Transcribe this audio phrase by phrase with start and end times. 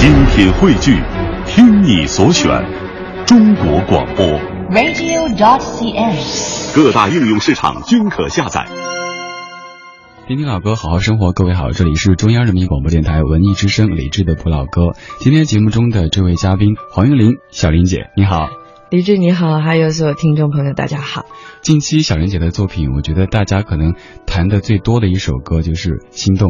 [0.00, 0.98] 精品汇聚，
[1.46, 2.48] 听你所选，
[3.26, 4.24] 中国广播。
[4.70, 6.74] radio.dot.cn，。
[6.74, 8.66] 各大应用市场均可下载。
[10.26, 11.32] 听听老歌，好好生活。
[11.32, 14.92] 各位好，这里是中央人民广播电台文艺之声李志的不老歌。
[15.18, 18.48] 今天节目中的这位嘉宾黄韵玲，小玲姐，你好。
[18.88, 21.26] 李志你好，还有所有听众朋友，大家好。
[21.60, 23.92] 近期小玲姐的作品，我觉得大家可能
[24.24, 26.48] 谈的最多的一首歌就是《心动》。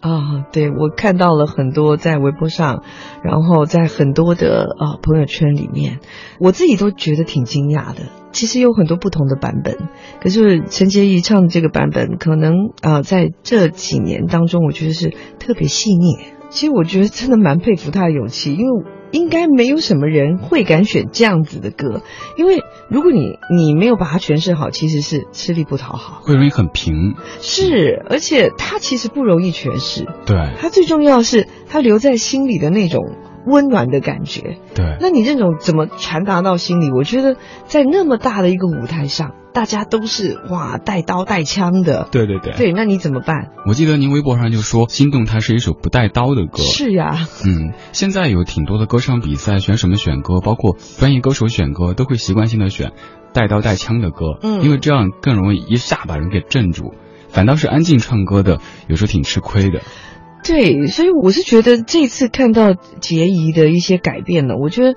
[0.00, 2.82] 啊、对我看到了很多在微博上，
[3.22, 5.98] 然后在很多的啊朋友圈里面，
[6.38, 8.02] 我自己都觉得挺惊讶的。
[8.30, 9.88] 其实有很多不同的版本，
[10.20, 16.16] 可是陈洁仪唱的这个版本，可能啊在这几年当中，我觉得是特别细腻。
[16.50, 22.02] 其实我觉得真的蛮佩服她的勇气，因为应该没有什么人会敢选这样子的歌，
[22.36, 26.20] 因为如果你你没有把它诠释好，其实是吃力不讨好。
[26.22, 30.36] 会容易很平，是，而且它其实不容易诠释，对。
[30.60, 33.16] 它最重要是它留在心里的那种
[33.48, 34.58] 温暖的感觉。
[34.74, 36.90] 对，那你这种怎么传达到心里？
[36.90, 42.52] 我觉得在那么大的一个舞台上，大家都是哇带刀带枪的，对对对。
[42.52, 43.48] 对，那你怎么办？
[43.66, 46.62] 我记得您微博上就说，《心动》它是一首不带刀的歌。
[46.62, 52.92] 是呀，嗯，现在有挺多的歌唱比赛，选什么选歌，包括专业歌手选歌，都会习惯性的选
[53.32, 56.94] 带刀带枪的歌，嗯因为这样更容易一下把人给镇住。
[57.30, 59.82] 反倒是安静唱歌的，有时候挺吃亏的。
[60.44, 64.94] 对，所以我是觉得这次看到杰仪的一些改变呢，我觉得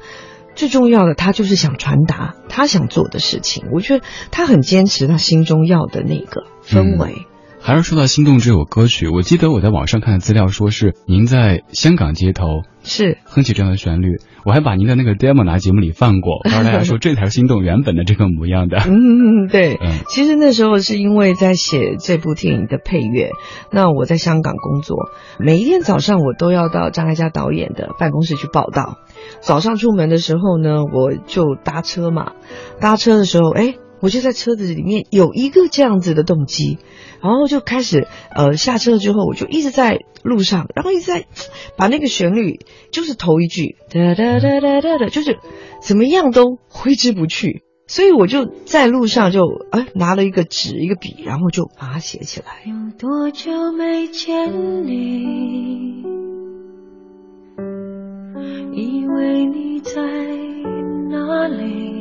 [0.56, 3.66] 最重要的，他就是想传达他想做的事情。
[3.74, 7.26] 我觉得他很坚持他心中要的那个氛围。
[7.60, 18.78] 还是说到《心动》这首歌曲，我记得我在网上看的资料说是您在香港街头是哼起这样的旋律，我还把您的那个 demo 拿节目里放过， 告诉大家说这才是《心动》原本的这个模样的。
[18.80, 19.76] 嗯，对。
[19.76, 23.32] 嗯其实那时候是因为在写这部电影的配乐，
[23.72, 24.98] 那我在香港工作，
[25.40, 28.98] 每一天早上我都要到张艾嘉导演的办公室去报道。
[29.42, 32.34] 早上出门的时候呢，我就搭车嘛，
[32.80, 36.80] 搭车的时候，哎，我就在车子里面有一个这样子的动机，
[37.22, 41.26] 然后就开始呃下车之后，我就一直在路上，然后一直在
[41.78, 42.60] 把那个旋律，
[42.92, 45.40] 就是头一句哒哒哒哒哒哒，就是
[45.82, 47.64] 怎么样都挥之不去。
[47.88, 52.64] 所以我就在路上就哎拿了一个纸一个笔，然后就把它写起来。
[52.66, 56.02] 有多久没见你？
[58.74, 60.02] 以为你在
[61.10, 62.01] 哪里？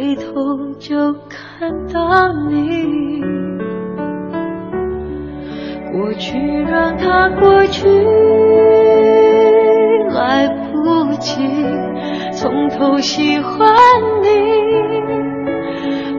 [0.00, 0.32] 回头
[0.78, 3.20] 就看到你。
[5.92, 7.86] 过去让它过去，
[10.08, 11.46] 来不及
[12.32, 13.68] 从头喜欢
[14.22, 14.30] 你。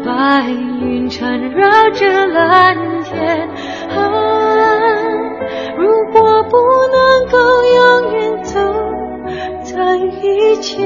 [0.05, 3.49] 白云缠绕着蓝天，
[3.97, 4.03] 啊，
[5.75, 6.55] 如果不
[6.91, 8.59] 能够永远走
[9.63, 10.85] 在一起，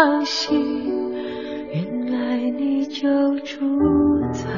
[0.00, 0.54] 消息，
[1.74, 4.48] 原来你就住在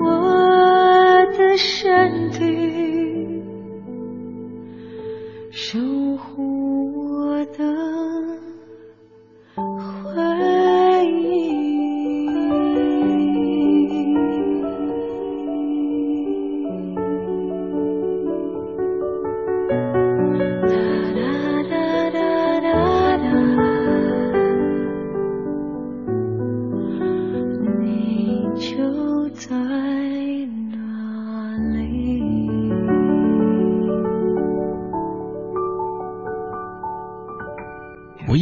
[0.00, 3.42] 我的身体，
[5.50, 5.78] 守
[6.16, 7.66] 护我的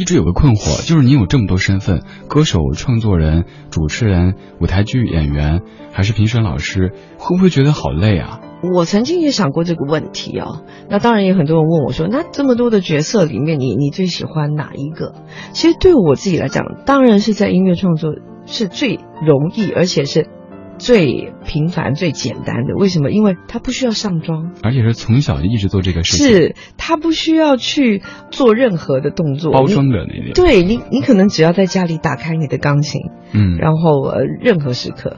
[0.07, 8.39] 直有个困惑，就是你有这么多身份，歌手、创作人、主持人、舞台剧演员，还是评审老师，会不会觉得好累啊？
[8.73, 10.63] 我曾经也想过这个问题哦。
[10.89, 15.13] 那当然也很多人问我说，那这么多的角色里面，你你最喜欢哪一个？
[15.51, 18.13] 其实对我自己来讲，当然是在音乐创作
[18.45, 20.29] 是最容易，而且是
[20.77, 22.75] 最平凡、最简单的。
[22.77, 23.11] 为什么？
[23.11, 28.01] 因为他不需要上妆，而且是从小就一直做这个事情，是他不需要去
[28.31, 30.33] 做任何的动作，包装的那点。
[30.33, 33.01] 对你，你可能只要在家里打开你的钢琴，
[33.33, 35.17] 嗯，然后呃，任何时刻。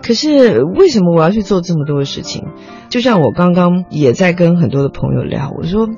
[0.00, 2.44] 可是为什么我要去做这么多的事情？
[2.88, 5.88] 就像我刚刚也在跟很多的朋友聊，我说，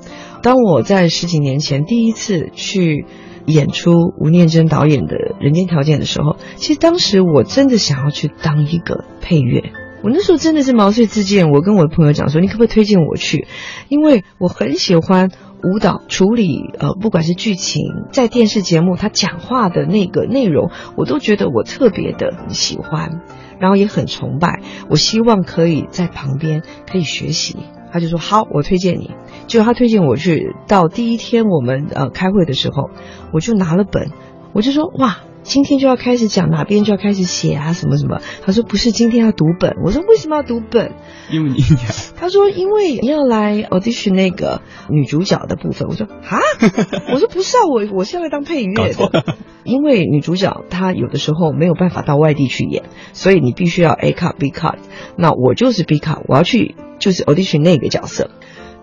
[0.43, 3.05] 当我在十几年前第一次去
[3.47, 9.73] 演出吴念真导演的《人间条件》的时候，其实当时我真的想要去当一个配乐。
[10.03, 13.47] 我那时候真的是毛遂自荐，我跟我的朋友讲说，你可不可以推荐我去？
[13.89, 15.31] 因为我很喜欢
[15.63, 23.21] 舞蹈处理，呃，不管是剧情，在电视节目他讲话的那个内容，我都觉得我特别的喜欢，
[23.59, 24.63] 然后也很崇拜。
[24.89, 27.59] 我希望可以在旁边可以学习。
[27.93, 29.11] 他就说好，我推荐你。
[29.47, 32.91] 结果他推荐我去，到第一天我们呃开会的时候，
[33.33, 34.11] 我就拿了本，
[34.53, 35.19] 我就说哇。
[35.43, 40.93] 今天就要开始讲哪边就要开始写啊什么什么，他说不是今天要读本，我说为什么要读本？
[41.31, 41.77] 因为你演，
[42.17, 46.39] 他说因为你要来 audition 那个女主角的部分，我说啊，
[47.13, 54.77] 我说不是啊，我我是要来当配乐的，因为女主角她有的时候没有办法到外地去演，所以你必须要 A cut B cut，
[55.17, 58.31] 那我就是 B cut，我要去就是 audition 那个角色。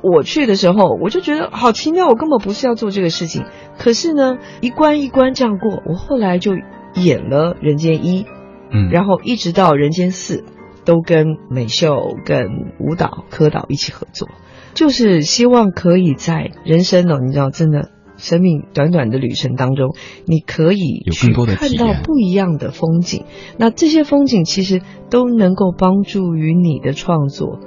[0.02, 3.46] 我去的时候，我就觉得好奇妙，我根本不是要做这个事情。
[3.78, 6.54] 可是呢，一关一关这样过，我后来就
[6.96, 8.24] 演了《人间一》，
[8.72, 10.38] 嗯，然后一直到《人间四》，
[10.86, 12.48] 都跟美秀、跟
[12.80, 14.30] 舞蹈科导一起合作，
[14.74, 19.96] 就是希望可以在人生哦，你知道，真的生命短短的旅程当中，
[20.26, 23.26] 你可以有更多的看到不一样的风景。
[23.58, 27.60] 那这些风景其实都能够帮助于你的创作。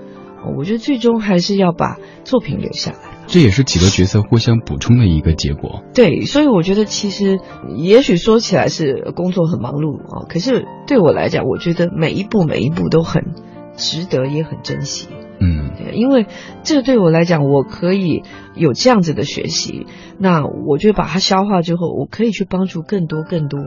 [0.57, 2.99] 我觉得最终还是要把作品留下来。
[3.27, 5.83] 这也是几个角色互相补充的一个结果。
[5.95, 7.39] 对，所以我觉得其实
[7.77, 13.27] 也许说起来是工作很忙碌啊、哦，可是对我来讲，我觉得每一步每一步都很
[13.77, 15.07] 值得，也很珍惜。
[15.43, 16.27] 嗯，对，因为
[16.65, 19.87] 这对我来讲，我可以有这样子的学习，
[20.19, 23.59] 那我就把它消化之后，我可以去帮助更多更多。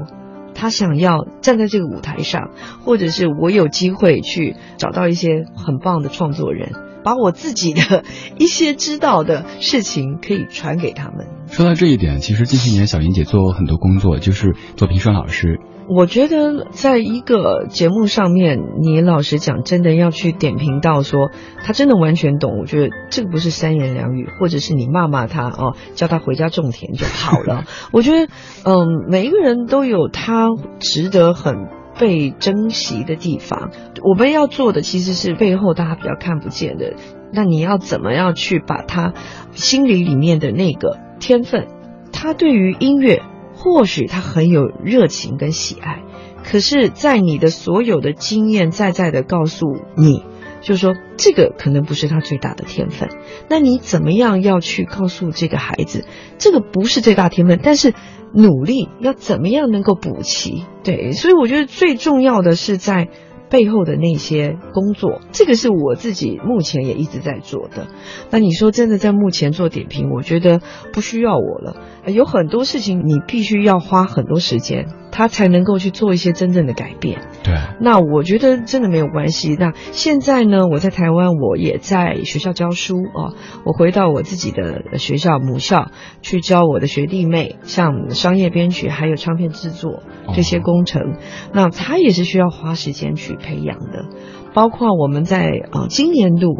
[0.54, 2.52] 他想要站在这个舞台上，
[2.86, 6.72] 或者是我有机会去找到一些很棒的创作人，
[7.04, 8.04] 把我自己的
[8.38, 11.28] 一些知道的事情可以传给他们。
[11.48, 15.60] 说到这一点，其实近些年小英姐做过很多工作，就是做评审老师。
[15.90, 21.30] 我觉得在一个节目上面，你老实讲，真的要去点评到说
[21.64, 27.66] 他真的完全懂，我觉得这个不是三言两语，或者是你骂骂他哦，叫他回家种田就好了。
[27.92, 28.32] 我觉得，
[28.64, 30.48] 嗯，每一个人都有他
[30.80, 31.68] 值得很
[32.00, 33.72] 被珍惜的地方。
[34.04, 36.94] 我们要做的其实是背后大家比较看不见的，
[37.34, 39.14] 那你要怎么样去把他
[39.52, 41.68] 心里里面的那个天分，
[42.14, 43.22] 他对于音乐。
[43.64, 46.04] 或许他很有热情跟喜爱，
[46.44, 50.22] 可是，在你的所有的经验在在的告诉你，
[50.60, 53.08] 就是说这个可能不是他最大的天分。
[53.48, 56.06] 那你怎么样要去告诉这个孩子，
[56.38, 57.94] 这个不是最大天分，但是
[58.34, 60.66] 努力要怎么样能够补齐？
[60.84, 63.08] 对，所以我觉得最重要的是在
[63.54, 67.86] 背后的那些工作，这个是我自己目前也一直在做的。
[68.32, 70.60] 那你说真的在目前做点评，我觉得
[70.92, 71.76] 不需要我了。
[72.08, 77.22] 有很多事情你必须要花很多时间，他才能够去做一些真正的改变。
[77.44, 79.56] 对，那我觉得真的没有关系。
[79.60, 83.36] 那现在呢，我在台湾，我也在学校教书哦。
[83.64, 85.92] 我回到我自己的学校母校
[86.24, 90.02] 去教我的学弟妹，像商业编曲还有唱片制作
[90.34, 91.14] 这些工程，
[91.54, 94.06] 那他也是需要花时间去培养的。
[94.54, 96.56] 包括我们在啊今年度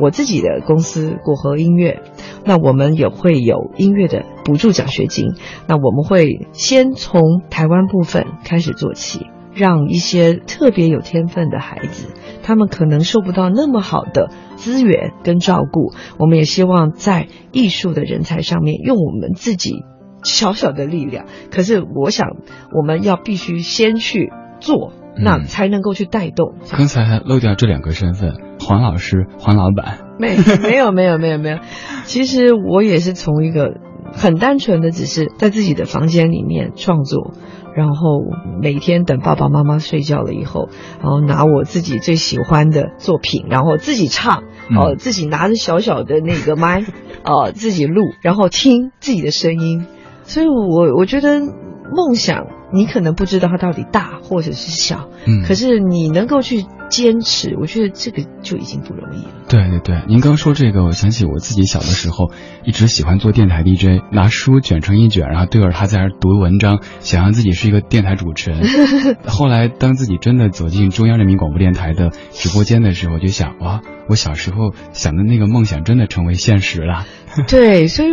[0.00, 2.02] 我自己的公司果核音乐，
[2.44, 5.32] 那我们也会有音乐的补助奖学金。
[5.66, 12.08] 那我们会先从台湾部分开始做起，让一些特别有天分的孩子，
[12.42, 15.92] 他们可能受不到那么好的资源跟照顾。
[16.18, 19.84] 我们也希望在艺术的人才上面，用我们自己
[20.24, 21.26] 小小的力量。
[21.50, 22.28] 可是我想，
[22.76, 24.92] 我们要必须先去做。
[25.18, 26.54] 那才能够去带动。
[26.70, 29.98] 刚才还漏掉这两个身份，黄老师、黄老板。
[30.18, 31.58] 没，没有，没有，没有，没有。
[32.04, 33.74] 其实我也是从一个
[34.12, 37.32] 很单纯的，只是在自己的房间里面创作，
[37.74, 38.22] 然后
[38.62, 40.68] 每天等爸爸妈妈睡觉了以后，
[41.02, 44.44] 然后拿我自己最喜欢的作品，然后自己唱，
[44.74, 46.82] 哦，自己拿着小小的那个麦，
[47.24, 49.86] 哦，自己录，然后听自己的声音。
[50.22, 52.46] 所以我我觉得梦想。
[52.72, 59.30] 你可能不知道它到底大或者是小，嗯，可是你能够去坚持，我觉得这个就已经不容易了。
[59.48, 62.30] 对对对，您刚说这个，我想起我自己小的时候，
[62.64, 68.66] 一直喜欢做电台 DJ，拿书卷成一卷，然后对着它在那读文章，想象自己是一个电台主持人。
[69.26, 77.04] 后来当自己真的走进中央人民广播电台的直播间的时候，我就想哇，我小时候想的那个梦想真的成为现实了。
[77.46, 78.08] 对，所以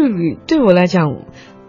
[0.47, 1.07] 对我来讲。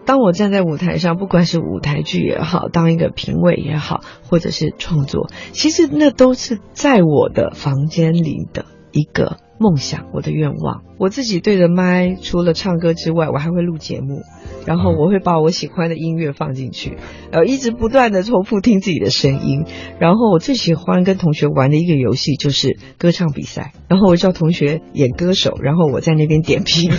[0.05, 10.83] 当我站在舞台上，不管是舞台剧也好，当一个评委也好，或者是创作，其实那都是在我的房间里的一个梦想，我的愿望。
[10.97, 14.21] 我自己对着麦，除了唱歌之外，我还会录节目。
[14.65, 16.97] 然后我会把我喜欢的音乐放进去，
[17.31, 19.63] 呃，一直不断的重复听自己的声音。
[19.99, 23.73] 然后我最喜欢跟同学玩的一个游戏就是歌唱比赛。
[23.87, 26.91] 然后我叫同学演歌手，然后我在那边点评。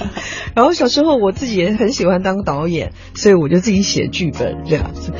[0.54, 5.12] 然后小时候我自己也很喜欢当导演，所以我就自己写剧本这样子。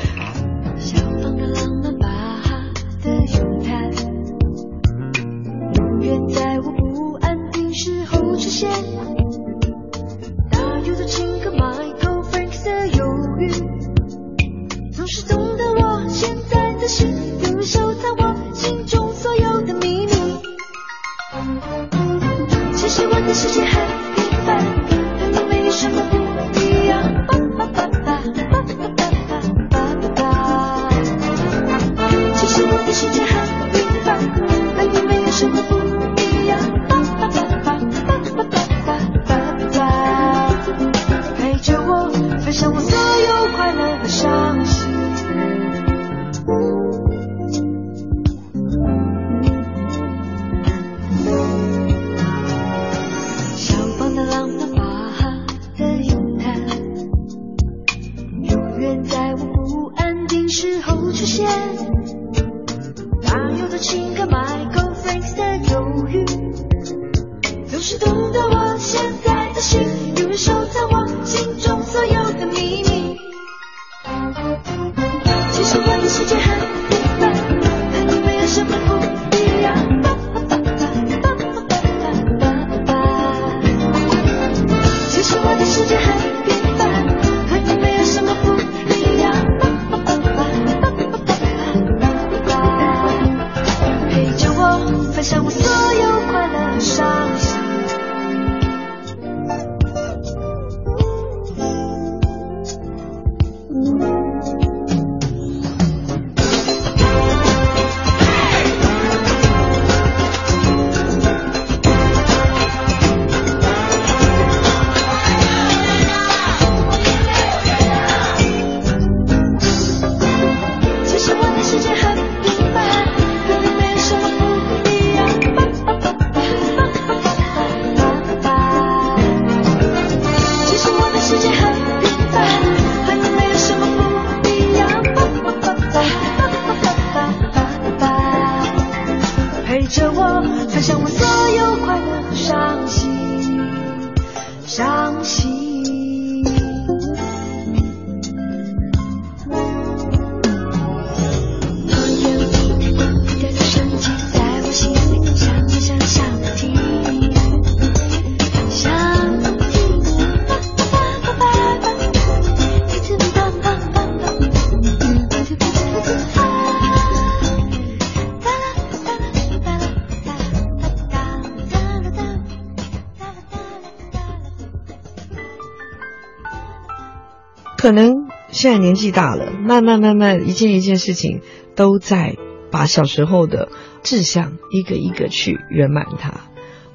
[177.86, 181.40] 可能现在年纪大了，慢慢慢慢一件一件事情
[181.76, 182.34] 都在
[182.72, 183.68] 把小时候的
[184.02, 186.32] 志向一个一个去圆满它。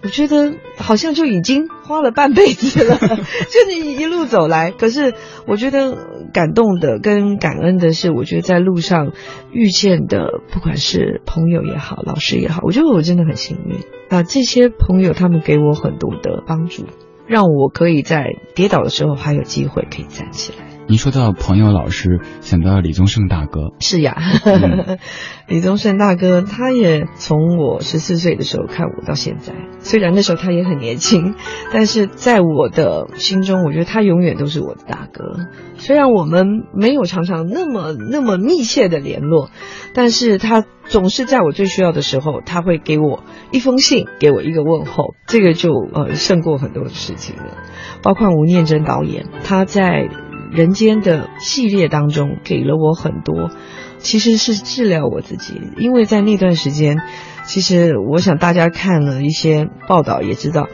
[0.03, 4.71] 我觉得好像就已经花了半辈子了， 就你一路走来。
[4.71, 5.13] 可是
[5.47, 5.97] 我觉得
[6.33, 9.13] 感动的跟感恩的是，我觉得在路上
[9.53, 13.77] 遇见的，不管是朋友也好，老师也好，我觉得我真的很幸运
[14.09, 14.23] 啊。
[14.23, 16.83] 这些朋友他们给我很多的帮助，
[17.27, 20.70] 让我可以在跌倒的时候还有机会可以站起来。
[20.87, 23.71] 您说到朋友、老师，想到李宗盛大哥。
[23.79, 24.97] 是呀，嗯
[25.47, 29.53] 李宗盛大哥，他也从我十四岁的时候看我到现在。
[29.79, 31.35] 虽然那时候他也很年轻，
[31.71, 35.47] 但是在我的心中，我觉得他永远都是我的大哥。
[35.77, 36.45] 虽然我们
[36.75, 39.49] 没有常常那么那么密切的联络，
[39.93, 47.57] 但是他总是在我最需要的时候，他会给我一封信，给我一个问候，这个就呃胜过很多的事情了。
[48.03, 50.09] 包括吴念真导演，他在。
[50.51, 53.49] 人间的系列当中给了我很多，
[53.97, 55.53] 其实是治疗我自己。
[55.77, 56.97] 因为在那段时间，
[57.45, 60.67] 其实我想大家看了一些报道也知道，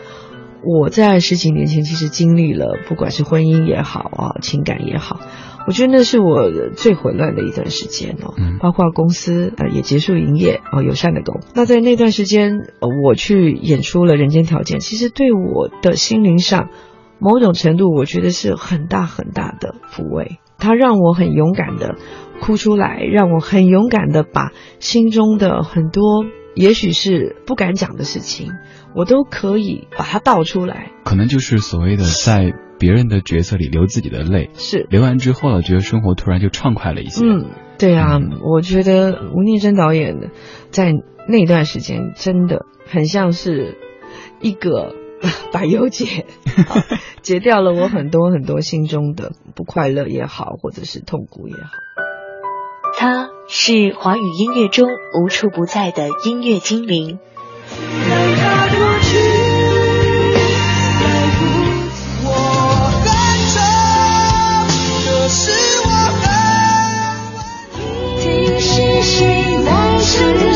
[0.63, 5.19] 我在十几年前其实经历了，不管是婚姻也好啊，情感也好，
[5.67, 8.33] 我觉得那是我最混乱的一段时间哦。
[8.35, 11.39] 嗯包括公司呃也结束营业哦，友善的狗。
[11.53, 16.69] 那在那段时间，呃我去演出了《人间条件》，其实对我的心灵上。
[17.19, 20.39] 某种程度，我觉得是很大很大的抚慰。
[20.57, 21.95] 它让我很勇敢的
[22.41, 28.51] 哭出来，让我很勇敢的把心中的很多，也许是不敢讲的事情，
[28.95, 30.91] 我都可以把它倒出来。
[31.03, 37.23] 可能就是所谓的在别人的角色里流自己的泪，是流完之后了，觉得生活突然就畅快了一些。
[37.23, 37.45] 嗯，
[37.77, 40.31] 对啊，嗯我觉得吴念真导演
[40.71, 40.91] 在
[41.27, 43.77] 那段时间真的很像是
[44.41, 44.95] 一个
[45.51, 46.25] 百忧解，
[46.67, 46.85] 啊
[47.21, 51.69] 解掉了我很多很多心中的不快乐也好，或者是痛苦也好。
[52.97, 57.19] 他是华语音乐中无处不在的音乐精灵。
[62.23, 62.31] 我
[63.03, 63.09] 很
[63.53, 63.59] 丑，
[65.05, 65.51] 可是
[65.83, 65.87] 我
[66.23, 66.25] 很
[68.19, 68.25] 听
[68.59, 68.65] 是
[69.03, 69.13] 谁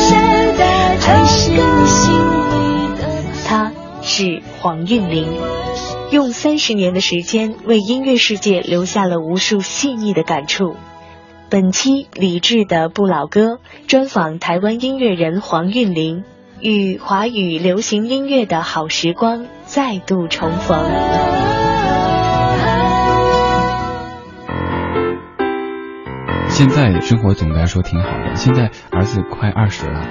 [0.08, 0.12] 在
[0.52, 0.60] 的
[1.00, 2.51] 还是你心里的他
[4.02, 5.28] 是黄韵玲，
[6.10, 10.76] 用三十年的时间为音乐世界留下了无数细腻的感触。
[11.48, 16.24] 本期理智的不老歌专访台湾音乐人黄韵玲，
[16.60, 20.78] 与华语流行音乐的好时光再度重逢。
[26.48, 30.06] 现在生活总的来说挺好的，现在儿子快二十了，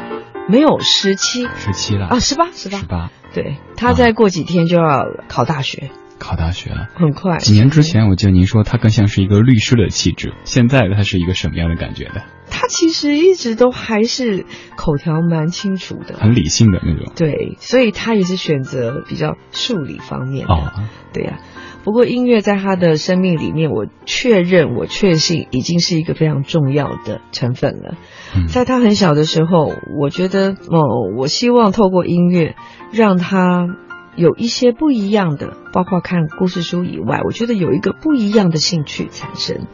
[0.50, 6.88] 没有十七十七了啊，十八，十八十，八，对，他再过几天就要考大学，考大学了。
[6.96, 7.38] 很快。
[7.38, 12.24] 几年之前，我记得您说他更像是一个律师的气质，现在他是一个什么样的感觉的？
[12.50, 17.14] 他其实一直都还是口条蛮清楚的，很理性的那种。
[17.16, 20.54] 对，所以他也是选择比较数理方面的。
[20.54, 20.72] 哦，
[21.14, 21.40] 对呀、
[21.84, 27.96] 不过音乐在他的生命里面，我确认，我确信已经是一个非常重要的成分了。
[28.36, 32.56] 嗯，在他很小的时候，我觉得哦，我希望透过音乐
[32.92, 33.68] 让他
[34.16, 39.68] 有一些不一样的，包括看故事书以外，我觉得有一个不一样的兴趣产生。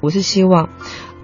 [0.00, 0.70] 我是希望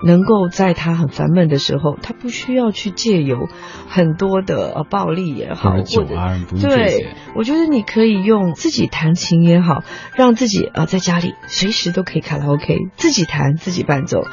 [0.05, 3.49] 能够在他很烦闷的时候，他不需要去借由
[3.89, 6.15] 很多的呃暴力也好，或者
[6.61, 9.83] 对。，我觉得你可以用自己弹琴也好，
[10.15, 14.25] 让自己呃在家里随时都可以卡拉 OK，自己弹自己伴奏。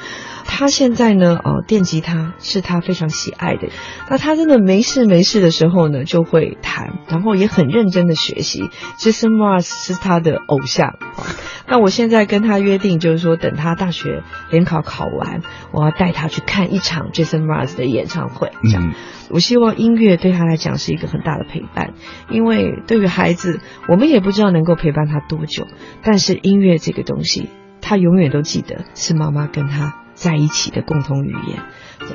[0.48, 3.70] 他现在呢，呃，电吉他是他非常喜爱的。
[4.10, 8.62] 那他真的没事没事的时候呢，就会弹，然后也很认真的学习。
[9.00, 10.90] Jason Mraz 是他的偶像。
[10.90, 11.26] 啊
[11.68, 18.52] 那我现在跟他约定，就是说等他大学联考考完，我要带他去看一场 Jason Mraz 的演唱会。
[18.64, 18.90] 这样。
[18.90, 18.94] 嗯，
[19.30, 21.94] 我希望音乐对他来讲是一个很大的陪伴，
[22.30, 25.68] 因为对于孩子，我们也不知道能够陪伴他多久，
[26.02, 27.50] 但是音乐这个东西，
[27.82, 31.64] 他永远都记得是妈妈跟他在一起的共同语言。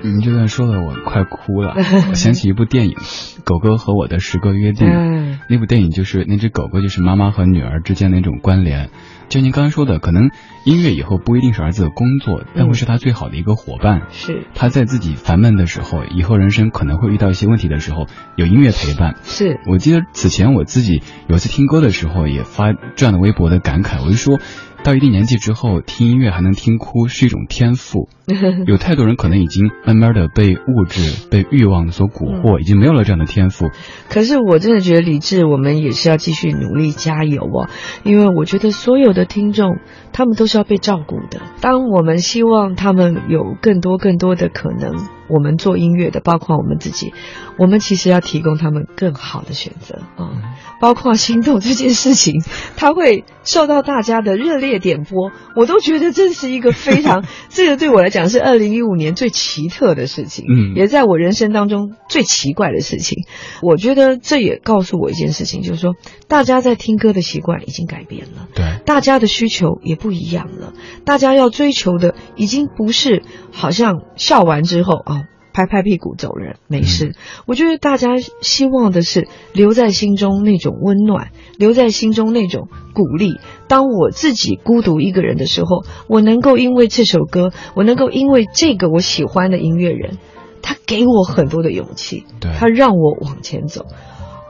[0.02, 1.74] 您这段说的我快哭了。
[2.10, 2.94] 我想起一部电影
[3.44, 8.90] 《狗狗和我的十个约定》，嗯，那部电影就是那只狗狗就是妈妈和女儿之间的一种关联。
[9.28, 10.30] 就您刚刚说的，可能
[10.64, 14.08] 音乐以后不一定是儿子的工作，但会是他最好的一个伙伴。
[14.10, 19.14] 是他在自己烦闷的时候，以后人生可能会遇到一些问题的时候，有音乐陪伴。
[19.22, 24.40] 是，我记得此前我自己有一次听歌的时候，也发这样的微博的感慨，我就说，
[24.82, 28.08] 到一定年纪之后，听音乐还能听哭是一种天赋。
[28.66, 33.66] 有太多人可能已经慢慢的被物质、被欲望所蛊惑，已经没有了这样的天赋。
[34.08, 37.68] 可是我真的觉得李志，我们也是要继续努力加油哦，
[38.04, 39.78] 因为我觉得所有的听众，
[40.12, 41.40] 他们都是要被照顾的。
[41.60, 44.94] 当我们希望他们有更多更多的可能，
[45.30, 47.12] 我们做音乐的，包括我们自己，
[47.58, 52.42] 我们其实要提供他们更好的选择啊、包括心动这件事情，
[52.76, 63.24] 它会受到大家的热烈点播，我都觉得这是一个非常， 这个对我来讲是二零一五年最奇特的事情，嗯也在我人生当中最奇怪的事情。
[63.62, 65.94] 我觉得这也告诉我一件事情，就是说
[66.28, 68.48] 大家在听歌的习惯已经改变了。
[68.54, 70.72] 对，大家的需求也不一样了，
[71.04, 75.19] 大家要追求的已经不是好像笑完之后啊、
[75.52, 77.14] 拍拍屁股走人没事。
[77.46, 83.38] 我觉得大家希望的是留在心中那种温暖，留在心中那种鼓励。
[83.68, 90.18] 当我自己孤独一个人的时候，我能够因为这首歌，我能够因为这个我喜欢的音乐人，
[90.62, 92.24] 他给我很多的勇气，
[92.58, 93.86] 他让我往前走。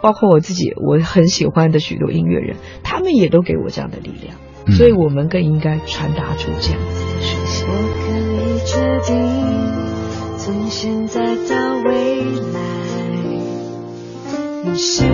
[0.02, 4.36] 包括我自己，我很喜欢的许多音乐人，他们也都给我这样的力量。
[4.36, 7.64] 嗯所以我们更应该传达出这样子的讯息。
[7.66, 8.10] 我可
[8.46, 9.79] 以决定，
[10.52, 12.60] 从现在到未来，
[14.64, 15.04] 你是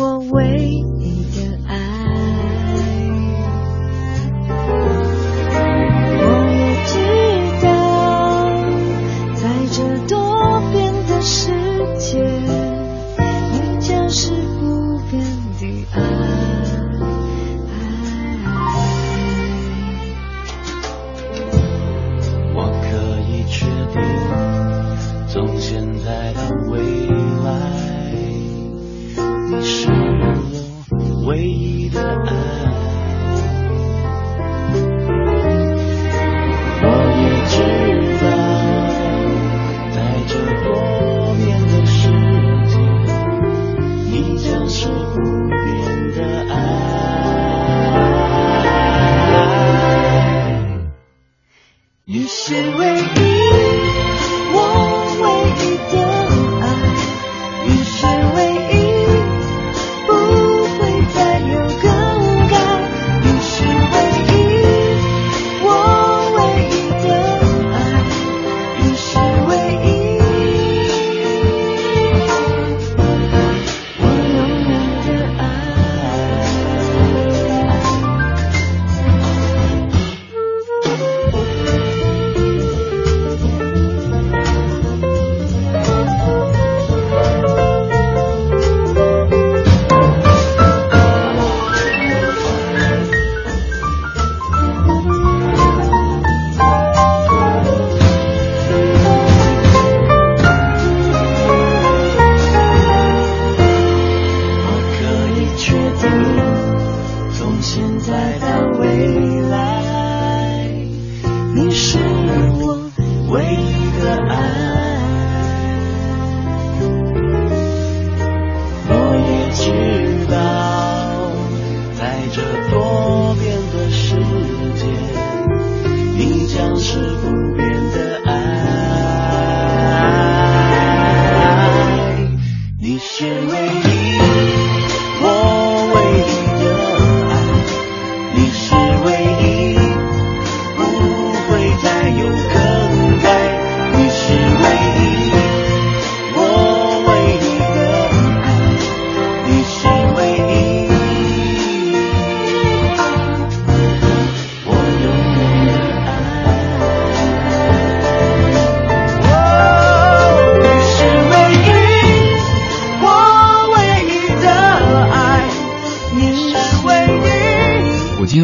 [0.00, 0.99] 我唯一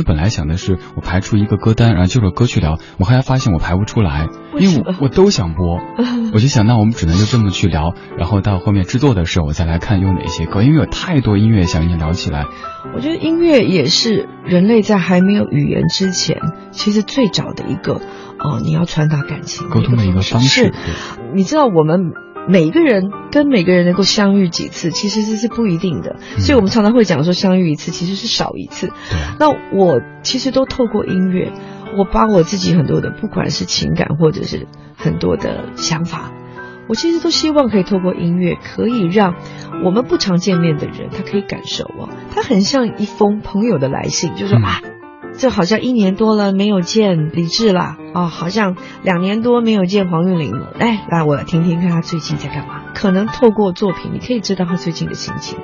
[0.02, 2.78] 本来想的是，我排出一个歌单，然后就着歌去聊。
[2.98, 4.28] 我后来发现我排不出来，
[4.58, 5.78] 因为我我都想播，
[6.32, 12.46] 我就想，那我们只能就这么去聊，然后到后面制作的时候，我再来看有哪些歌，因为有太多音乐想跟你聊起来。
[12.94, 17.94] 我觉得音乐也是人类在还没有语言之前，其实最早的一个
[18.38, 20.74] 哦，你要传达感情沟通的一个方式是，
[21.34, 22.12] 你知道我们。
[22.48, 28.90] 每个人跟每个人能够相遇几次，其实这是不一定的，所以我们常常会讲说相遇一次其实是少一次。
[29.38, 31.52] 那我其实都透过音乐，
[31.98, 36.30] 我把我自己很多的，不管是情感或者是很多的想法，
[36.88, 39.34] 我其实都希望可以透过音乐，可以让
[39.84, 44.62] 我们不常见面的人，他可以感受哦，他很像一封朋友的来信，就说、嗯。
[44.62, 44.80] 啊，
[45.38, 50.72] 这好像一年多了没有见李志啦，哦，好像两年多没有见黄韵玲了。
[50.78, 52.82] 哎，来，我听听看他最近在干嘛。
[52.94, 55.58] 可能透过作品，你可以知道他最近的心情。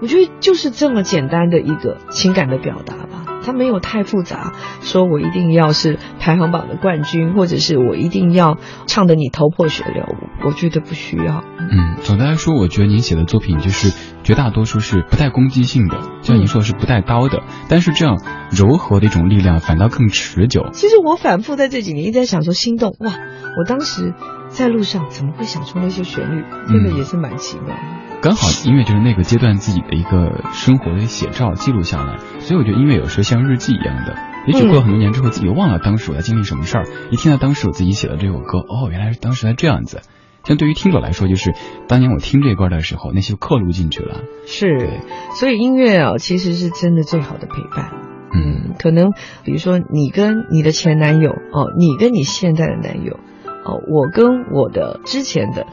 [0.00, 10.04] 我觉得就是这么简单的一个情感的表达吧，它没有太复杂，说我一定要是排行榜的冠军，或者是我一定要唱的你头破血流，
[10.44, 11.42] 我觉得不需要。
[11.58, 13.90] 嗯，总的来说，我觉得您写的作品就是
[14.22, 18.18] 绝大多数是不带攻击性的，就像您说的是不带刀的，但是这样
[18.50, 20.68] 柔和的一种力量反倒更持久。
[20.72, 23.12] 其实我反复在这几年一直在想说，心动哇！
[23.56, 24.12] 我当时
[24.48, 27.82] 在路上怎么会想出那些旋律，真的也是蛮奇妙的。
[28.20, 32.16] 刚好音乐就是那个阶段自己的一个生活的写照，记录下来。
[32.40, 40.00] 所以我觉得音乐有时候像日记一样的，也许过了很多年之后，自己忘了当时我在经历什么事儿，一听到当时我自己写的这首歌，哦，原来是当时在这样子。
[40.44, 41.52] 像对于听者来说，就是
[41.88, 44.22] 当年我听这歌的时候，那些刻录进去了。
[44.46, 44.98] 是，
[45.34, 47.92] 所以音乐啊，其实是真的最好的陪伴。
[48.34, 49.12] 嗯，可能
[49.44, 53.20] 比如说你跟你的前男友哦，你跟你现在的男友
[53.68, 55.66] 哦，我跟我的之前的，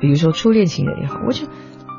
[0.00, 1.52] 比如说初恋情人也好，我觉得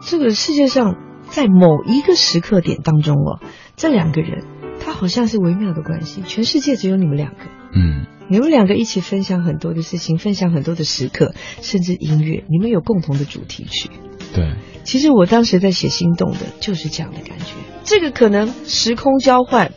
[0.04, 0.96] 这个世界上
[1.30, 3.40] 在某一个时刻点当中哦，
[3.76, 4.44] 这两个人
[4.80, 7.38] 他好像是微妙的关系，全世界只有你们两个，
[7.74, 13.90] 嗯，你们两个一起分享很多的事情，分享很多的时刻，甚至音乐，你们有共同的主题曲。
[14.36, 17.54] 对，其实我当时在写《心动》的就是这样的感觉。
[17.84, 19.72] 这个可能时空交换，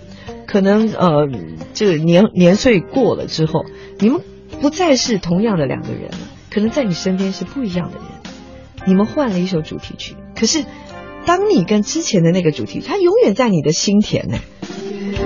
[0.46, 1.26] 可能呃，
[1.72, 3.64] 这个年年岁过了之后，
[3.98, 4.20] 你们
[4.62, 8.04] 不再是同样的两个人了，可能在你身边是不一样的人。
[8.86, 10.64] 你们换了一首主题曲，可是
[11.26, 14.38] 当你跟之前的那个主题，它永远在你的心田呢。
[14.94, 15.18] 越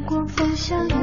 [0.00, 0.26] 过了
[0.88, 0.96] 的，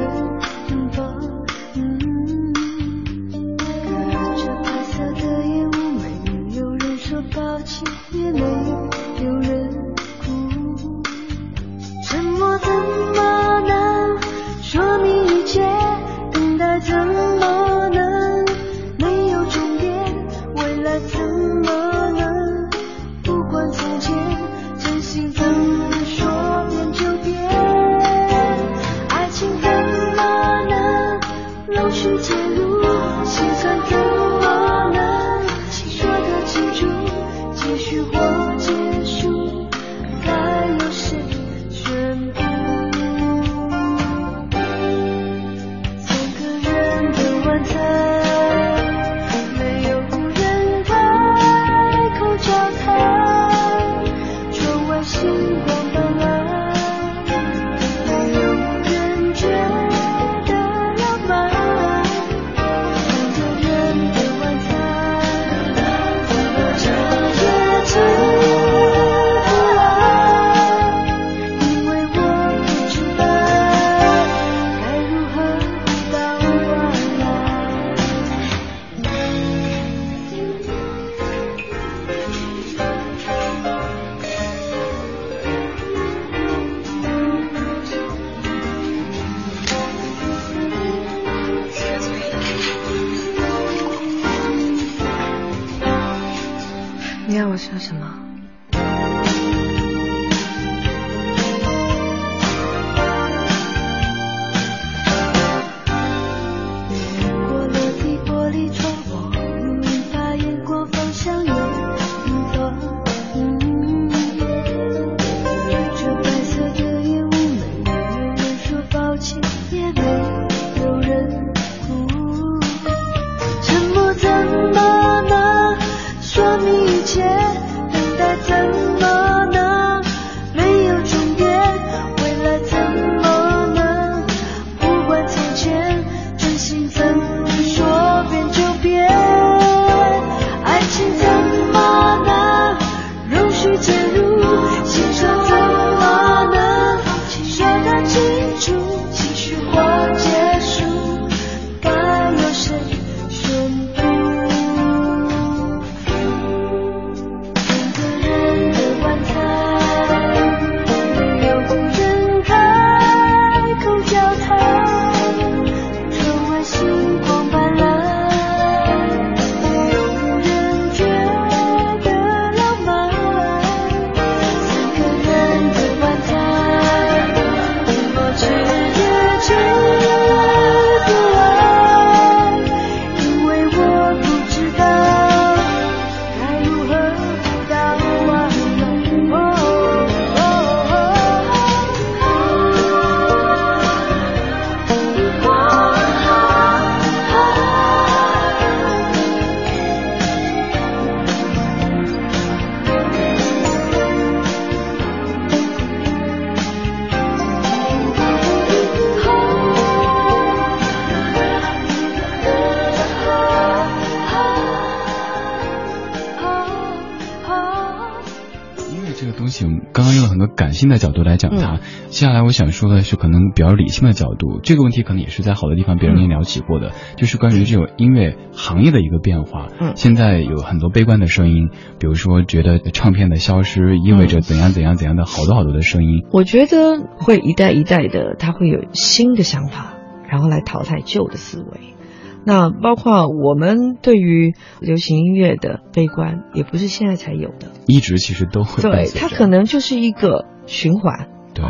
[220.78, 221.74] 性的角度来讲它。
[221.74, 224.60] 嗯接下来我想说的是，可能比较理性的角度。
[224.62, 229.66] 这个问题可能也是在好多地方别人也聊起过的，就是关于这种音乐行业的一个变化。
[229.78, 236.24] 嗯现在有很多悲观的声音，比如说觉得唱片的消失意味着怎样怎样怎样的好多好多的声音。
[236.32, 239.94] 我觉得会一代一代的，他会有新的想法，
[240.30, 241.94] 然后来淘汰旧的思维。
[242.44, 247.68] 那包括我们对于流行音乐的悲观，也不是现在才有的。
[247.86, 251.28] 一直其实都会对，它可能就是一个循环。
[251.54, 251.64] 对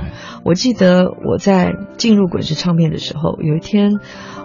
[0.45, 3.93] 我记得我在进入滚石唱片的时候，有一天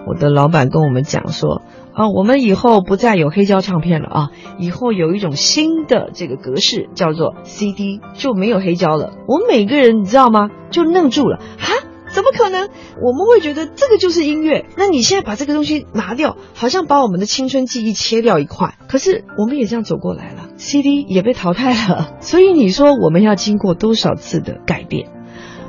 [0.06, 1.60] 我的老板跟我们讲说，
[1.92, 9.12] 啊，我们以后不再有黑胶唱片了啊，以后有一种新的这个格式叫做 CD，就没有黑胶了。
[9.28, 10.48] 我们每个人你知道吗？
[10.70, 11.74] 就愣住了，哈。
[12.14, 12.70] 怎么可能？
[13.02, 14.66] 我们会觉得这个就是音乐。
[14.76, 18.76] 那你现在把这个东西拿掉，好像把我们的青春记忆切掉一块。
[18.88, 22.16] 可是我们也这样走过来了，CD 也被淘汰了。
[22.20, 25.10] 所以你说我们要经过多少次的改变？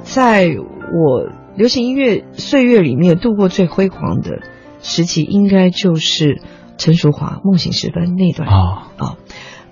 [0.04, 4.42] 在我流行音乐岁月里面度过最辉煌的
[4.84, 6.42] 时期，应该就是
[6.78, 9.18] 陈淑桦《梦醒时分》那段啊，啊，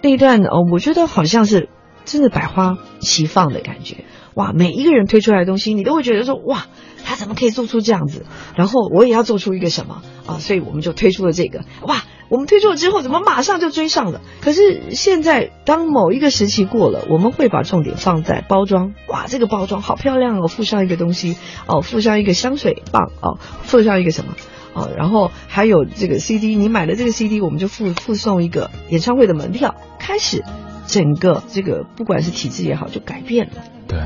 [0.01, 1.69] 那一段哦，我觉得好像是
[2.03, 4.05] 真的百花齐放的感觉。
[4.35, 6.65] 哇，每一个人推出来的东西，你都会觉得说哇，
[7.05, 8.25] 他怎么可以做出这样子？
[8.55, 10.39] 然后我也要做出一个什么啊？
[10.39, 11.61] 所以我们就推出了这个。
[11.81, 14.21] 哇，我们推出了之后，怎么马上就追上了？
[14.41, 18.93] 可是现在，当某一个时期过了，我们会把重点放在包装。
[19.07, 24.33] 哇，这个包装好漂亮哦，附上一个东西哦，附上一个香水棒哦，附上一个什么？
[24.73, 29.75] 哦，然后还有这个 CD，你买了这个 CD，我们就附附送一个演唱会的门票。
[29.99, 30.43] 开始，
[30.87, 33.72] 整个这个不管是体制也好，就改变了。
[33.87, 33.99] 对，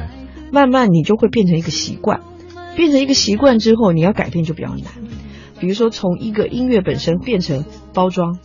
[0.52, 2.22] 慢慢你就会变成一个习惯，
[2.76, 4.86] 变成一个习惯之后，你要改变就比较难。
[5.60, 8.38] 比如说，从一个音乐本身变成包装，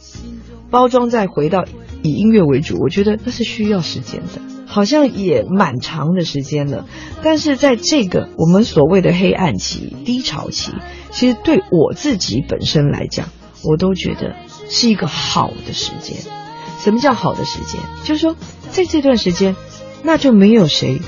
[0.70, 1.64] 包装再回到
[2.02, 6.86] 以音乐为主，我觉得那是需要时间的，好像也蛮长的时间了。
[7.22, 10.72] 但是在这个我们所谓的黑暗期、低潮期，
[11.10, 13.28] 其实对我自己本身来讲，
[13.62, 14.34] 我都觉得
[14.70, 16.16] 是一个好的时间。
[16.78, 17.78] 什么叫好的时间？
[18.04, 18.34] 就是说，
[18.70, 19.54] 在这段时间，
[20.02, 20.98] 那就没有谁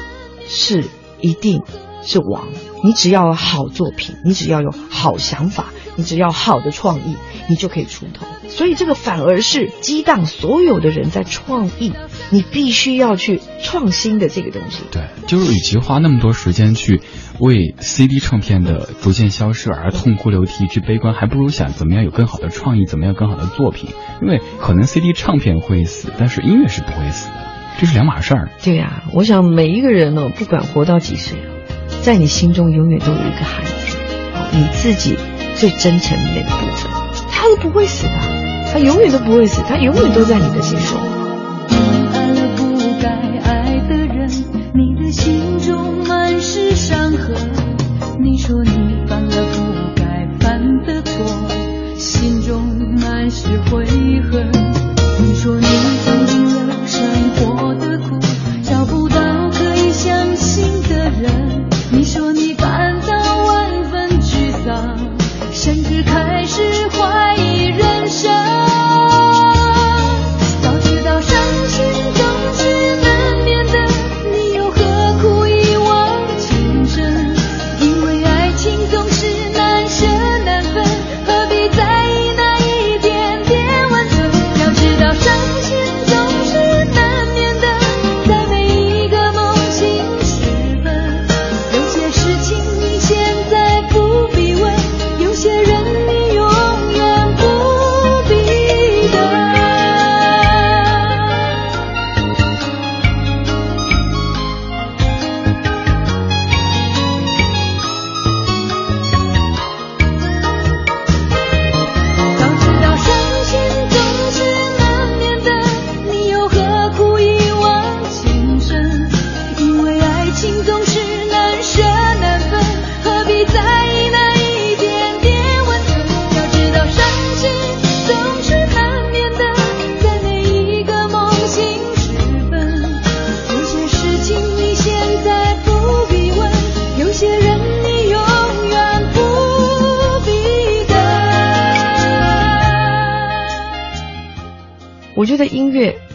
[0.54, 0.84] 是
[1.20, 1.62] 一定
[2.02, 2.48] 是王。
[2.82, 7.16] 你只要有好作品，你只要有好想法，你只要好的创意，
[7.48, 8.26] 你就可以出头。
[8.48, 11.94] 所以这个反而是激荡所有的人在创意，
[12.30, 14.82] 你必须要去创新的这个东西。
[14.92, 17.00] 对，就是与其花那么多时间去
[17.40, 23.88] 为 CD 唱片的逐渐消失而痛哭流涕、去悲观，还不如想怎么样有更好的创意，怎么样更好的作品。
[24.20, 28.48] 因为可能 CD 唱片会死，但是音乐是不会死的，这是两码事儿。
[28.62, 31.38] 对呀、我想每一个人呢、不管活到几岁，
[32.02, 33.96] 在你心中永远都有一个孩子，
[34.52, 35.16] 你自己
[35.56, 36.90] 最真诚的那个部分，
[37.30, 38.12] 他是不会死的，
[38.72, 40.98] 他永远都不会死，他永远都在你的心中。
[41.68, 43.08] 你爱了不该
[43.42, 44.28] 爱的人，
[44.74, 47.34] 你的心中满是伤痕。
[48.20, 48.70] 你说你
[49.06, 51.48] 犯了不该犯的错，
[51.96, 52.62] 心中
[53.00, 53.84] 满是悔
[54.30, 54.50] 恨。
[55.20, 55.66] 你说你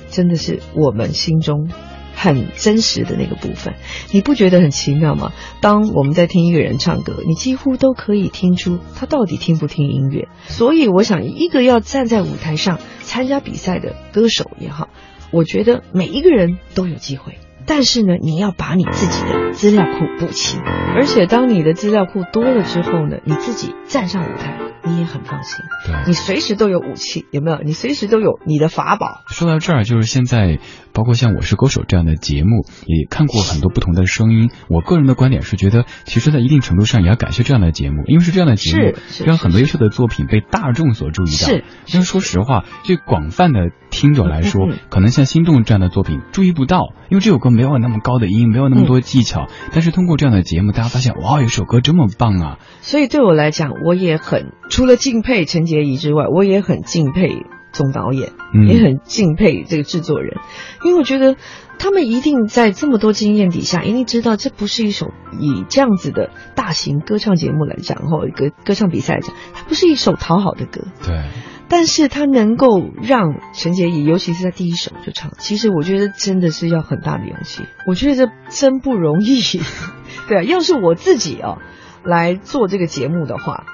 [0.09, 1.69] 真的是我们心中
[2.15, 3.75] 很真实的那个部分，
[4.11, 5.31] 你不觉得很奇妙吗？
[5.61, 10.27] 当我们在听一个人唱歌，你几乎都可以听出他到底听不听音乐。
[10.47, 14.89] 所以，我想一个要站在舞台上参加比赛的歌手也好，
[15.31, 17.37] 我觉得每一个人都有机会。
[17.69, 20.57] 但是呢，你要把你自己的资料库补齐，
[20.95, 27.59] 而且当你的资料库多了之后呢，你自己站上舞台，你也很放心，对你随时都有武器，有没有？
[27.59, 29.21] 你随时都有你的法宝。
[29.27, 30.57] 说到这儿，就是现在，
[30.99, 34.49] 包括像《我是歌手》这样的节目，也看过很多不同的声音。
[34.67, 38.93] 我个人的观点是觉得，其实，在一定程度上也要感谢这样的节目，因为是这样的节目
[39.25, 41.31] 让很多优秀的作品被大众所注意到。
[41.31, 49.47] 是因为说实话，对广泛的听众来说，可能像《心动》这样的作品注意不到，因为这首歌没有那么高的音，没有那么多技巧。
[49.71, 52.57] 但是通过这样的节目，大家发现，哇，有首歌这么棒啊！
[52.81, 58.67] 所以对我来讲，我也很除了敬佩陈洁仪之外，我也很敬佩总导演，嗯。
[58.67, 60.37] 也很敬佩这个制作人，
[60.83, 61.35] 因为我觉得
[61.77, 71.23] 他们一定在这么多经验底下，一定知道这不是一首以这样子的大型歌唱节目来讲，或一个歌唱比赛来讲，它不是一首讨好的歌，对，
[71.67, 79.41] 但是他能够让陈洁仪，尤其是在第一首就唱，其实我觉得真的是要很大的勇气，我觉得这真不容易。
[80.27, 81.57] 对啊，要是我自己哦
[82.03, 83.65] 来做这个节目的话，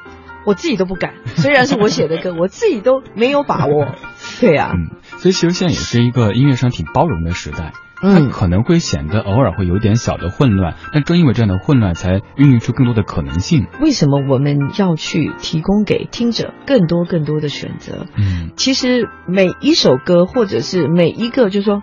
[0.46, 1.14] 我自己都不敢。
[1.36, 3.88] 虽然是我写的歌，我自己都没有把握。
[4.40, 7.74] 对啊，嗯，所以其实现在也是一个音乐上挺包容的时代。
[7.98, 13.68] 它嗯，可能会显得偶尔会有点小的混乱，但正因为这样的混乱，才孕育出更多的可能性。
[13.82, 18.06] 为什么我们要去提供给听者更多更多的选择？
[18.18, 21.82] 嗯其实每一首歌，或者是每一个，就是说，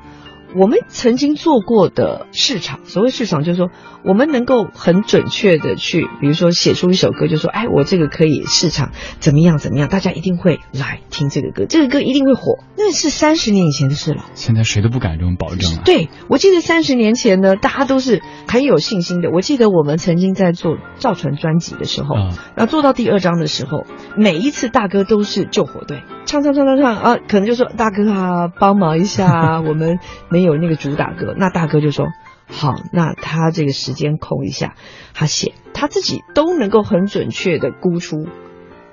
[0.54, 3.70] 我们曾经做过的市场，所谓市场，就是说，
[4.04, 8.90] 我们能够很准确的去，比如说写出一首歌，就说，哎，我这个可以市场
[9.20, 14.24] 怎么样怎么样，大家一定会来听这个歌，这个歌一定会火，那是三十年以前的事了。
[14.34, 15.82] 现在谁都不敢这种保证了。
[15.84, 19.30] 对，我记得三十年前呢，大家都是很有信心的。
[19.30, 23.84] 我记得我们曾经在做赵传专辑的时候，啊然后做到第二章的时候，
[24.16, 29.98] 每一次大哥都是救火队，唱唱唱唱唱啊，可能就说大哥啊，帮忙一下啊， 我们
[30.28, 32.08] 没有那个主打歌，那大哥就说
[32.46, 34.76] 好，那他这个时间空一下，
[35.14, 38.26] 他写他自己都能够很准确的估出。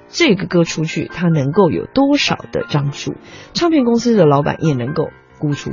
[0.08, 3.14] 这个歌出去，他能够有多少的张数？
[3.54, 5.72] 唱片公司的老板也能够估出。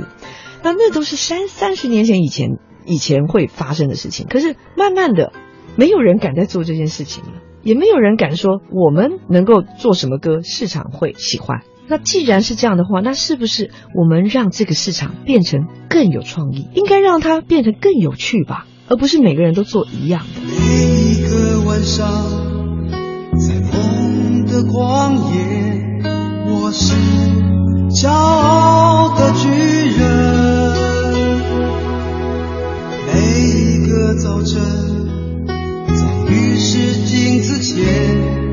[0.61, 4.27] 那那都是三三十年前以前以前会发生的事情。
[4.29, 5.33] 可是慢慢的，
[5.75, 7.31] 没有人敢再做这件事情了，
[7.63, 11.61] 也没有人敢说我们能够做什么歌市场会喜欢。
[11.89, 16.67] 那既然是这样的话，那是不是我们让这个市场变成更有创意？
[16.73, 20.41] 应该让它变得更有趣吧，而不是每个人都做一样的。
[20.41, 20.51] 每
[21.11, 22.07] 一个晚上，
[23.39, 26.03] 在梦的旷野，
[26.45, 26.93] 我是
[27.89, 29.47] 骄傲的巨
[29.97, 30.77] 人。
[33.07, 34.61] 每一个早晨，
[35.47, 38.46] 在浴室镜子前，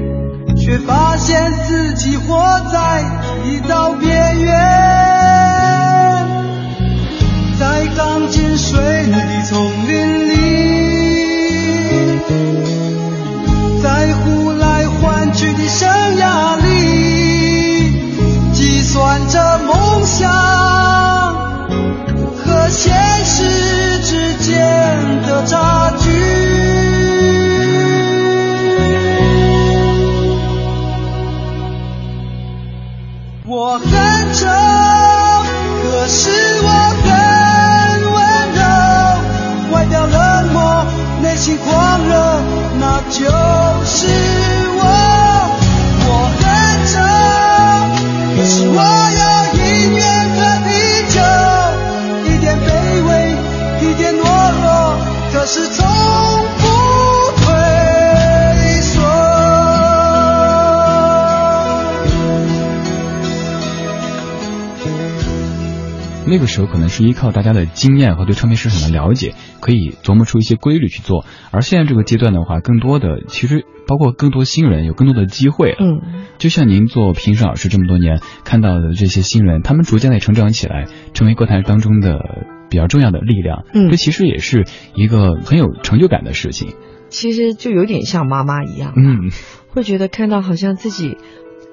[0.65, 2.43] 却发现自己活
[2.73, 3.05] 在
[3.45, 4.51] 一道边缘。
[7.61, 10.33] 在钢筋水泥的丛林里，
[13.83, 15.87] 在呼来唤去的生
[16.17, 17.93] 涯里，
[18.55, 20.33] 计算着梦想
[22.43, 24.57] 和现实之间
[25.27, 26.44] 的差距。
[66.35, 71.25] 那个时候可能是依靠大家的经验和对唱片市场的了解，可以琢磨出一些规律去做。
[71.53, 75.77] 而现在这个阶段的话，更多的其实包括更多新人有更多的机会。
[75.79, 82.19] 嗯，就像您做评审老师这么多年看到的这些新人，他们逐渐的成长起来，成为歌坛当中的
[82.69, 83.65] 比较重要的力量。
[83.73, 84.65] 嗯这其实也是
[84.97, 86.75] 一个很有成就感的事情。
[87.11, 89.31] 其实就有点像妈妈一样，嗯，
[89.69, 91.17] 会觉得看到好像自己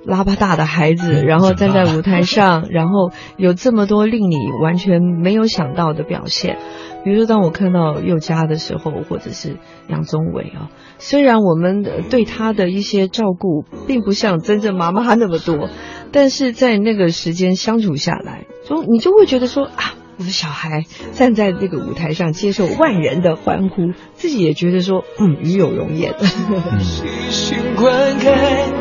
[0.05, 6.57] 拉巴大的孩子，嗯然后站在舞台上， 然后有这么多令你完全没有想到的表现。
[7.03, 15.69] 比如说，当我看到佑嘉的时候，或者是杨宗纬啊，虽然我们呃对他的一些照顾并不像真正妈妈那么多，
[16.13, 19.95] 但是在那个时间相处下来，就你就会觉得说啊。
[20.17, 20.83] 我的小孩
[21.13, 26.13] 站在这个舞台上接受万人的欢呼，自己也觉得说，嗯，与有荣焉。
[26.79, 28.35] 细心观看，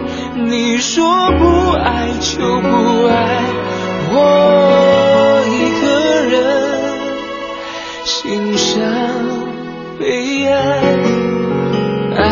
[0.47, 1.05] 你说
[1.39, 3.45] 不爱就不爱
[4.13, 5.87] 我一个
[6.31, 6.37] 人
[8.05, 8.81] 心伤
[9.99, 10.55] 悲哀
[12.17, 12.23] 爱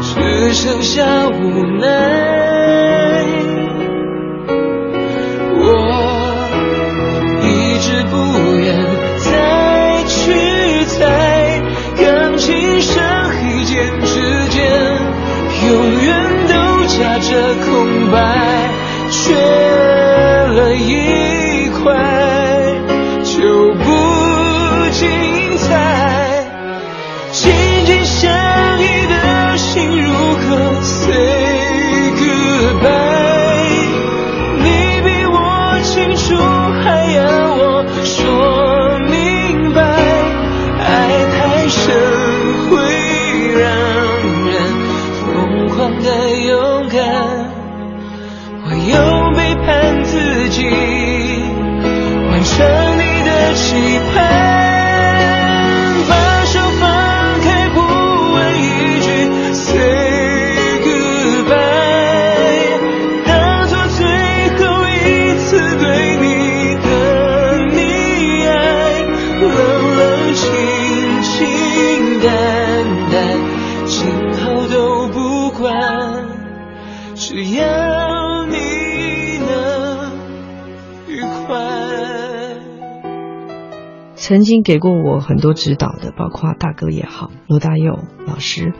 [0.00, 2.35] 只剩下无奈。
[84.26, 87.96] 曾经给过我很多指导的，包括大哥也好，罗大佑
[88.26, 88.72] 老师，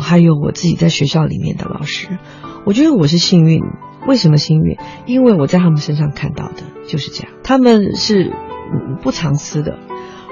[0.00, 2.16] 还有我自己在学校里面的老师。
[2.64, 3.60] 我觉得我是幸运，
[4.06, 4.76] 为什么幸运？
[5.04, 8.32] 因为我在他们身上看到的就是这样，他们是
[9.02, 9.80] 不藏私的，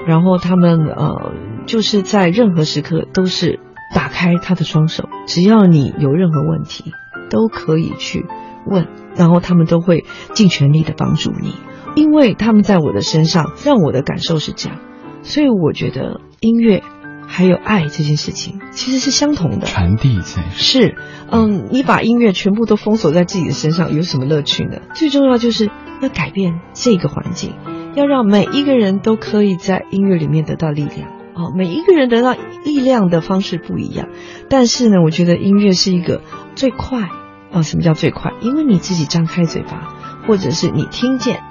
[0.07, 1.33] 然后他们呃
[1.65, 3.59] 就是在任何时刻都是
[3.93, 6.93] 打开他的双手，只要你有任何问题，
[7.29, 8.25] 都可以去
[8.65, 8.87] 问，
[9.17, 11.53] 然后他们都会尽全力的帮助你。
[11.95, 14.79] 因为他们在我的身上，让我的感受是这样，
[15.21, 16.81] 所以我觉得音乐
[17.27, 19.67] 还有爱这件事情其实是相同的。
[19.67, 20.63] 传递才是。
[20.63, 20.95] 是，
[21.31, 24.79] 嗯，你把音乐全部都封锁在自己的身上，有什么乐趣呢？
[24.93, 25.69] 最重要就是
[26.01, 27.53] 要改变这个环境，
[27.95, 31.09] 要让每一个人都可以在音乐里面得到力量。
[31.35, 34.09] 哦，每一个人得到力量的方式不一样，
[34.49, 36.21] 但是呢，我觉得音乐是一个
[36.55, 37.09] 最快。
[37.51, 38.33] 哦，什么叫最快？
[38.41, 39.93] 因为你自己张开嘴巴，
[40.27, 41.41] 或者是你听见。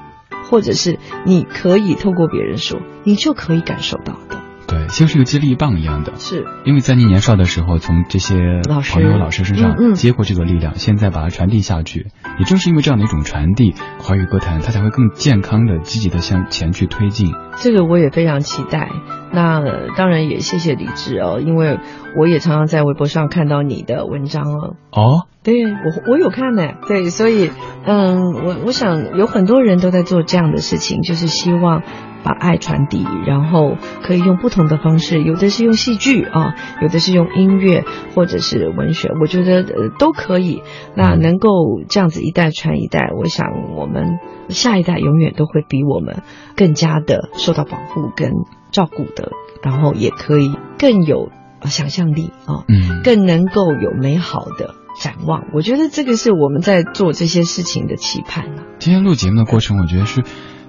[0.53, 4.43] 或者是你可以透过别人说，你就可以感受到的。
[4.69, 6.13] 对，像是个接力棒一样的。
[6.17, 8.61] 是，因为在你年少的时候，从这些
[8.93, 12.09] 朋友、老师身上接过这个力量，现在把它传递下去。
[12.39, 17.33] 也正是因为这样的一种传递，华语歌坛它才会更健康的、积极的向前去推进。
[17.57, 18.91] 这个我也非常期待。
[19.35, 21.79] 那呃当然也谢谢李志哦，因为
[22.19, 24.77] 我也常常在微博上看到你的文章哦。
[24.91, 27.51] 哦，对我我有看呢，对，所以
[27.85, 31.83] 嗯，我我想有很多人都在做这样的事情，就是希望
[32.23, 40.63] 把爱传递，然后可以用不同的方式，有的是用戏剧啊，有的是用音乐或者是文学，我觉得呃都可以。
[40.95, 41.49] 那能够
[41.89, 44.19] 这样子一代传一代，我想我们
[44.49, 46.23] 下一代永远都会比我们
[46.57, 48.31] 更加的受到保护跟
[48.71, 51.31] 照顾的，然后也可以更有
[51.61, 55.47] 呃想象力啊，嗯，更能够有美好的展望。
[55.53, 58.63] 我觉得这个是我们在做这些事情的期盼啊。
[58.79, 60.23] 今天录节目的过程，我觉得是。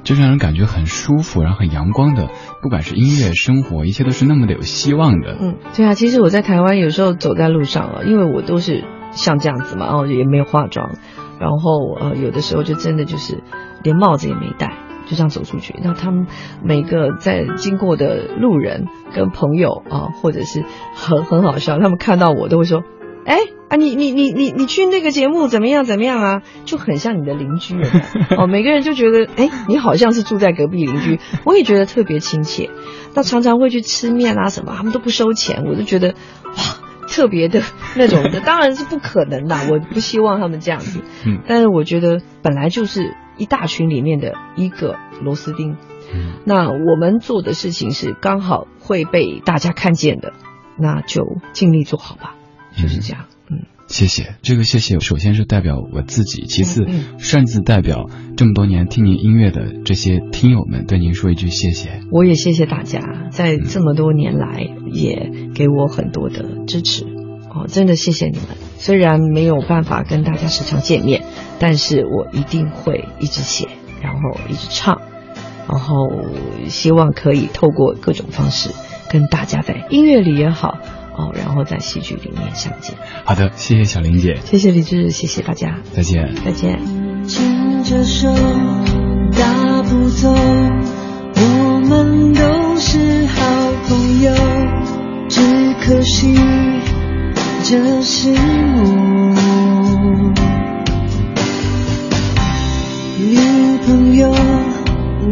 [0.03, 2.27] 就让人感觉很舒服，然后很阳光的，
[2.61, 5.37] 不管是音乐、生活，一切都是那么的有希望的。
[5.39, 10.97] 嗯，对啊，其实我在台湾有时候走在路上啊，因为我都是像这样子嘛，然后也没有化妆，
[11.39, 13.45] 然后呃有的时候就真的就是
[13.81, 14.73] 连帽子也没戴，
[15.05, 15.73] 就这样走出去。
[15.81, 16.27] 那他们
[16.61, 20.65] 每个在经过的路人跟朋友啊，或者是
[20.97, 22.83] 很很好笑，他们看到我都会说
[23.25, 26.41] ：“哎。”啊，你你你你你去那个节目怎么样怎么样啊？
[26.63, 27.89] 就很像你的邻居了
[28.37, 32.69] 哦，每个人就觉得哎，你好像是住在隔壁邻居，我也觉得特别亲切。
[33.15, 37.63] 那常常会去吃面啊什么，他们都不收钱，我就觉得哇，特别的
[37.95, 41.01] 那种的，当然是不可能啦，我不希望他们这样子。
[41.25, 45.77] 嗯，但是我觉得本来就是一大群里面的一个螺丝钉。
[46.13, 50.31] 嗯，那我们做的事情是刚好会被大家看见的，
[50.77, 52.35] 那就尽力做好吧，
[52.75, 53.25] 就是这样。
[53.49, 54.35] 嗯，谢谢。
[54.41, 62.01] 这个谢谢，首先是代表我自己，其次嗯擅自代表这么多年听您音乐的这些听友们，对您说一句谢谢。
[62.11, 62.99] 我也谢谢大家，
[63.31, 67.05] 在这么多年来也给我很多的支持。
[67.55, 68.47] 哦，真的谢谢你们。
[68.77, 71.23] 虽然没有办法跟大家时常见面，
[71.59, 73.67] 但是我一定会一直写，
[74.01, 74.19] 然后
[74.49, 75.01] 一直唱，
[75.69, 75.95] 然后
[76.67, 78.71] 希望可以透过各种方式
[79.07, 80.79] 跟大家在音乐里也好，
[81.15, 82.95] 哦，然后在戏剧里面相见。
[83.23, 86.33] 好的，谢谢小玲姐，谢谢李志，谢谢大家，再见。
[86.43, 86.79] 再见。
[87.27, 88.33] 牵着手，
[89.37, 94.33] 大步走，我们都是好朋友。
[95.29, 95.41] 只
[95.81, 96.35] 可惜
[97.63, 99.33] 这是我。
[103.17, 104.35] 女朋友、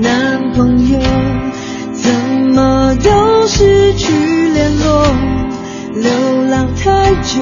[0.01, 0.99] 男朋友，
[1.93, 2.11] 怎
[2.53, 4.13] 么都失去
[4.53, 5.40] 联络？
[5.93, 6.09] 流
[6.49, 7.41] 浪太久，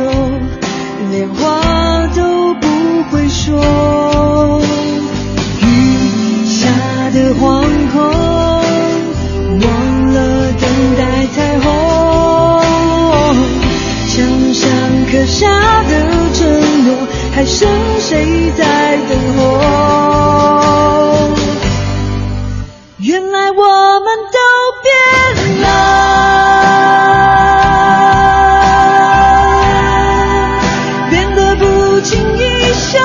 [1.12, 2.68] 连话都不
[3.12, 4.62] 会说。
[5.62, 6.68] 雨下
[7.12, 8.02] 的惶恐，
[9.62, 9.68] 忘
[10.14, 10.18] 了
[10.54, 10.64] 等
[10.97, 11.02] 待
[11.36, 11.68] 彩虹。
[14.08, 14.18] 墙
[14.54, 14.68] 上
[15.12, 15.91] 刻下的
[16.34, 16.39] 承
[16.86, 16.88] 诺，
[17.36, 17.70] 还剩
[18.00, 19.41] 谁在等候？
[22.97, 23.99] 原来我
[32.00, 32.97] 不轻易笑